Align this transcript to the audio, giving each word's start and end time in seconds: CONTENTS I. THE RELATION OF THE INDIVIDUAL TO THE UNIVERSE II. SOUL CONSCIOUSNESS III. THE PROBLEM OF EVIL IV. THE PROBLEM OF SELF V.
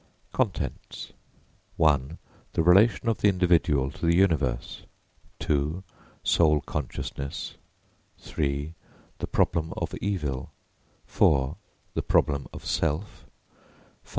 CONTENTS 0.33 1.13
I. 1.79 1.99
THE 2.53 2.63
RELATION 2.63 3.07
OF 3.07 3.19
THE 3.21 3.27
INDIVIDUAL 3.29 3.91
TO 3.91 4.07
THE 4.07 4.15
UNIVERSE 4.15 4.81
II. 5.47 5.83
SOUL 6.23 6.61
CONSCIOUSNESS 6.61 7.53
III. 8.35 8.73
THE 9.19 9.27
PROBLEM 9.27 9.75
OF 9.77 9.93
EVIL 10.01 10.49
IV. 11.07 11.19
THE 11.93 12.01
PROBLEM 12.01 12.47
OF 12.51 12.65
SELF 12.65 13.27
V. 14.03 14.09